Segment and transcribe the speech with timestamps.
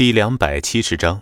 [0.00, 1.20] 第两百七十章。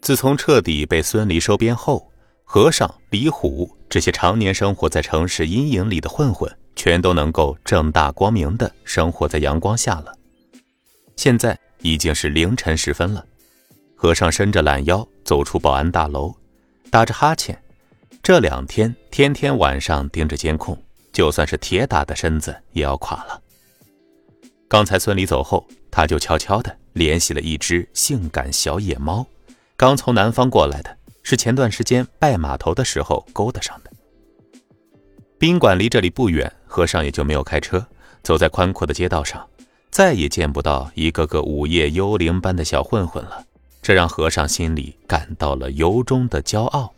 [0.00, 2.10] 自从彻底被孙离收编后，
[2.44, 10.16] 和尚李虎这些常年生活在城市阴影里的混混，全都能够正大光明的生活在阳光下了。
[11.14, 13.22] 现在已经是凌晨时分了，
[13.94, 16.34] 和尚伸着懒腰走出保安大楼，
[16.90, 17.62] 打着哈欠。
[18.22, 23.38] 这两天天天晚上盯着监控，就算是铁打的身子也要垮了。
[24.72, 25.68] 刚才孙离走后。
[25.94, 29.26] 他就悄悄地联系了一只性感小野猫，
[29.76, 33.90] 刚从南方过来的，是前段时间拜码头的时候勾搭上的。
[35.38, 37.86] 宾馆离这里不远，和尚也就没有开车，
[38.22, 39.46] 走在宽阔的街道上，
[39.90, 43.44] 再也见不到一个个午夜幽灵般的小混混了，
[43.82, 46.94] 这让和尚心里感到了由衷的骄傲。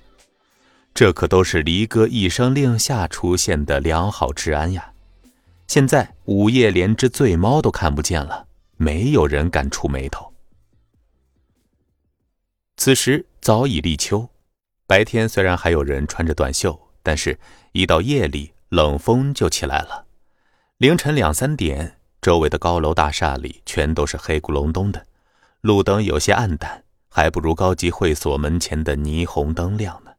[0.94, 4.92] 这可都是离哥一声令下出现的良好治安呀！
[5.66, 8.46] 现在午夜连只醉猫都看不见了。
[8.76, 10.34] 没有人敢触眉头。
[12.76, 14.28] 此时早已立秋，
[14.86, 17.38] 白天虽然还有人穿着短袖，但是
[17.70, 20.06] 一到夜里，冷风就起来了。
[20.78, 25.06] 凌晨两三点，周围的高楼大厦里全都是黑咕隆咚的，
[25.60, 30.10] 路灯有些暗淡，还不如高级会所门前的霓虹灯亮呢。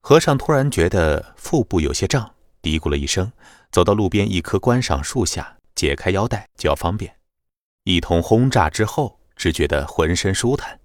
[0.00, 2.33] 和尚突然觉得腹部有些胀，
[2.64, 3.30] 嘀咕了一声，
[3.70, 5.56] 走到路边一棵观赏树下。
[5.74, 7.12] 解开腰带就要方便，
[7.82, 10.78] 一通轰炸之后，只觉得浑身舒坦。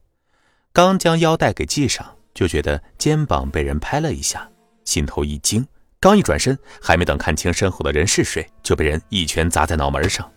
[0.74, 4.50] 刚将腰带给系上，就觉得肩膀被人拍了一下，
[4.84, 5.66] 心头一惊。
[6.00, 10.30] 刚一转身，还没等看清身后的人是谁，就被人一拳砸在脑门上。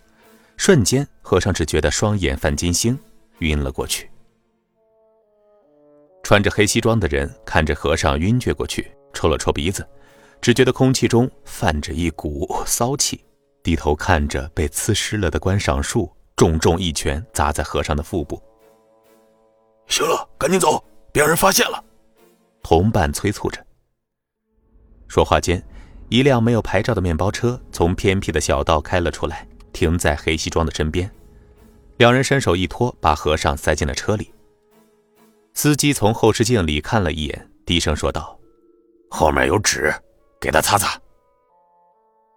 [0.55, 2.97] 瞬间，和尚只觉得双眼泛金星，
[3.39, 4.07] 晕了过去。
[6.21, 9.85] 穿着黑西装的人看着和尚晕厥过去，抽了抽鼻子，
[10.43, 13.23] 只觉得空气中泛着一股骚气。
[13.63, 18.43] 低头看着被刺湿了的观赏树，重重一拳砸在和尚的腹部。
[19.87, 21.81] 行了，赶紧走，别让人发现了。
[22.61, 23.65] 同伴催促着。
[25.07, 25.65] 说话间，
[26.09, 31.09] 一辆没有牌照的面包车从偏僻的小道开了出来，停在黑西装的身边。
[31.95, 34.29] 两人伸手一拖，把和尚塞进了车里。
[35.53, 38.37] 司机从后视镜里看了一眼，低声说道
[39.09, 39.93] ：“后面有纸，
[40.43, 40.99] 给他擦擦。”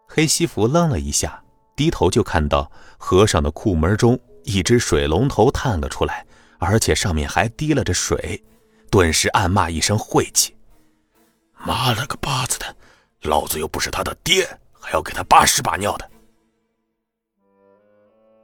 [0.07, 1.43] 黑西服愣了一下，
[1.75, 6.25] 低头就看到和尚的裤门中一只水龙头探了出来，
[6.59, 8.41] 而且上面还滴了着水，
[8.91, 10.57] 顿时暗骂一声晦气
[11.67, 12.77] ：“妈了个巴子的，
[13.23, 16.09] 老子又不是他的爹，还要给他把屎把尿的。”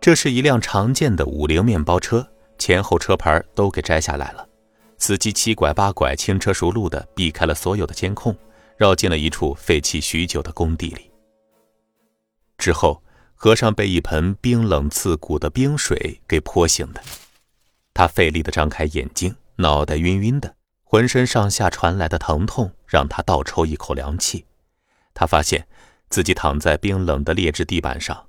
[0.01, 4.45] 这是一辆常见的五菱面包车，前后车牌都给摘下来了，
[4.99, 8.37] 司机七拐八拐、轻车熟路的避开了所有的监控，
[8.83, 11.09] 绕进了一处废弃许久的工地里。
[12.59, 13.01] 之后，
[13.37, 17.01] 和尚被一盆冰冷刺骨的冰水给泼醒的。
[17.95, 24.45] 他费力地张开眼睛，脑袋晕晕的，浑身上下传来的疼痛让他倒抽一口凉气。
[25.15, 25.69] 他发现
[26.09, 28.27] 自己躺在冰冷的劣质地板上，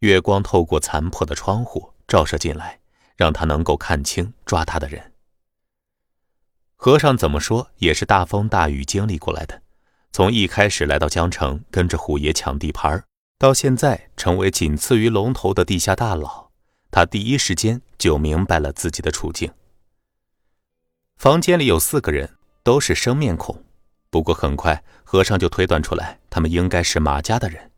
[0.00, 2.80] 月光透过残破的窗户照射进来，
[3.14, 5.12] 让他能够看清抓他的人。
[6.74, 9.62] 和尚怎么说也是大风大雨经历过来的，
[10.12, 13.02] 从一开始来到江城，跟着虎爷抢地盘
[13.38, 16.50] 到现在成为仅次于龙头的地下大佬，
[16.90, 19.50] 他第一时间就明白了自己的处境。
[21.16, 23.64] 房间里有四个人，都是生面孔，
[24.10, 27.70] 不过很快和尚就推断出来，他们应该是马家的人。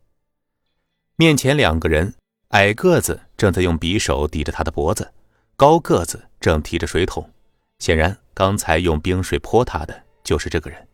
[1.15, 2.15] 面前两个人，
[2.49, 5.13] 矮个子正在用匕首抵着他的脖子，
[5.55, 7.31] 高个子正提着水桶，
[7.79, 10.84] 显然刚才用冰水泼他的就是这个人。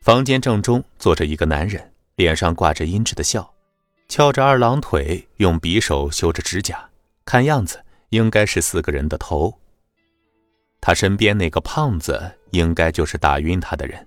[0.00, 1.90] 房间正中坐着一个男人。
[2.16, 3.50] 脸上挂着阴鸷的笑，
[4.06, 6.90] 翘着二郎腿，用匕首修着指甲，
[7.24, 9.58] 看样子应该是四个人的头。
[10.82, 14.06] 他身边那个胖子，应该就是打晕他的人。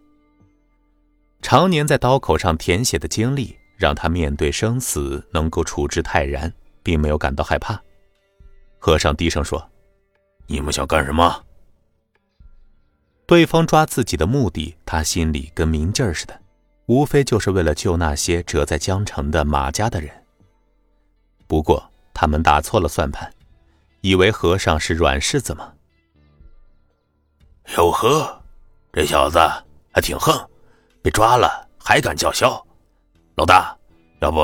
[1.42, 6.54] 常年在刀口上舔血的经历，让他面对生死能够处之泰然，
[6.84, 7.82] 并没有感到害怕。
[8.78, 9.68] 和尚低声说
[10.46, 11.44] ：“你们想干什么？”
[13.26, 16.40] 对方抓自己的目的，他心里跟明镜似的。
[16.88, 20.12] 无非就是为了救那些折在江城的马家的人。
[21.48, 23.34] 不过他们打错了算盘，
[24.02, 25.74] 以为和尚是软柿子吗？
[27.78, 28.44] 哟呵，
[28.92, 29.40] 这小子
[29.94, 30.38] 还挺横，
[31.02, 32.62] 被抓了还敢叫嚣。
[33.36, 33.76] 老大，
[34.20, 34.40] 要不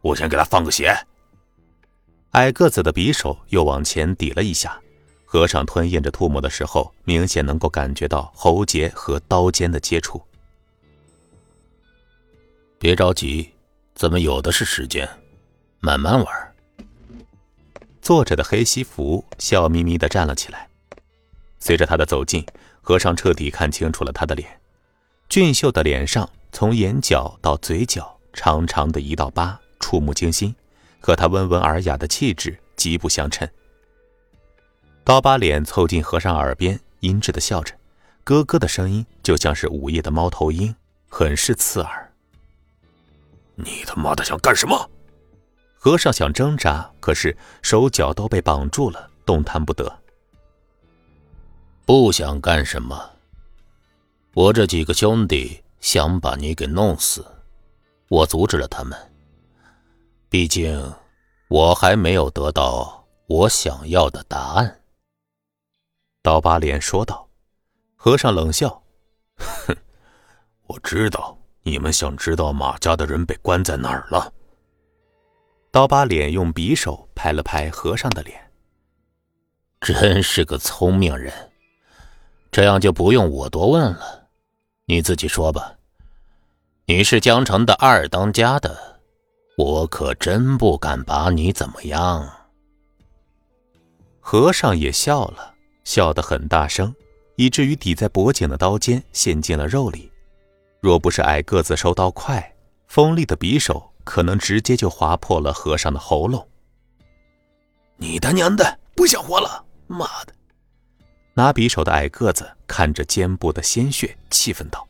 [0.00, 0.96] 我先给他放个血。
[2.30, 4.80] 矮个子的匕首又往前抵了一下，
[5.36, 10.22] 和尚吞咽着唾沫的时候，明显能够感觉到喉结和刀尖的接触。
[12.78, 13.52] 别着急，
[13.94, 15.06] 咱们有的是时间，
[15.78, 16.54] 慢慢玩。
[18.00, 20.66] 坐着的黑西服笑眯眯的站了起来。
[21.58, 22.42] 随着他的走近，
[22.80, 24.48] 和尚彻底看清楚了他的脸。
[25.28, 30.56] 俊秀的脸上，从眼角到嘴角，长长的一道疤，触目惊心，
[30.98, 33.46] 和他温文尔雅的气质极不相称。
[35.06, 37.72] 刀疤脸凑近和尚耳边，阴鸷的笑着，
[38.24, 40.74] 咯咯的声音就像是午夜的猫头鹰，
[41.08, 42.12] 很是刺耳。
[43.54, 44.90] 你他妈的想干什么？
[45.78, 49.96] 和尚想挣扎，可是手脚都被绑住了，动弹不得。
[51.84, 53.12] 不想干什么？
[54.34, 57.24] 我这几个兄弟想把你给弄死，
[58.08, 58.98] 我阻止了他们。
[60.28, 60.92] 毕竟
[61.46, 64.80] 我还没有得到我想要的答案。
[66.26, 67.24] 刀疤脸说道。
[67.94, 68.82] 和尚冷笑
[69.38, 69.76] ：“哼，
[70.66, 74.32] 我知道你们想知道马家的人被关在哪儿了。”
[75.70, 78.50] 刀疤脸用匕首拍了拍和尚的脸，
[79.80, 81.32] 真是个聪明人。
[82.50, 84.26] 这样就不用我多问了，
[84.86, 85.76] 你自己说吧。
[86.86, 89.00] 你是江城的二当家的，
[89.56, 92.28] 我可真不敢把你怎么样。
[94.18, 95.54] 和尚也笑了，
[95.86, 96.92] 笑得很大声，
[97.36, 100.10] 以至于抵在脖颈的刀尖陷进了肉里。
[100.80, 102.54] 若不是矮个子收刀快，
[102.88, 106.46] 锋利的匕首可能直接就划破了和尚的喉咙。
[107.96, 109.64] 你他娘的不想活了！
[109.86, 110.34] 妈的！
[111.34, 114.86] 拿匕首的矮个子看着肩部的鲜血，气愤道：“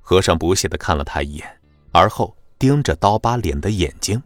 [0.00, 1.60] 和尚不屑的看了他一眼，
[1.90, 4.22] 而后盯着刀疤脸的眼睛。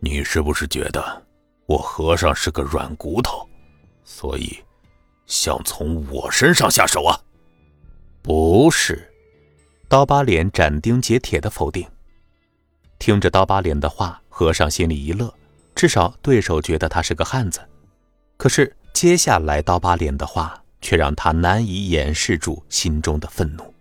[0.00, 1.22] 你是不是觉得
[1.66, 3.48] 我和尚是个软骨头，
[4.12, 4.58] 所以
[5.26, 7.14] 想从我身上下手啊？”
[8.20, 9.12] 不是，
[9.88, 11.88] 刀疤脸斩钉截铁的否定。
[12.98, 15.32] 听着刀疤脸的话，和尚心里一乐，
[15.74, 17.60] 至少对手觉得他是个汉子。
[18.36, 18.76] 可是。
[18.92, 23.72] 接下来，刀疤脸的话却让他难以掩饰住心中的愤怒。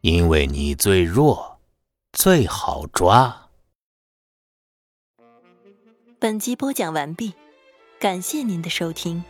[0.00, 1.60] 因为你最弱，
[2.12, 3.48] 最好抓。
[6.18, 7.32] 本集播讲完毕，
[8.00, 9.22] 感谢您的收听。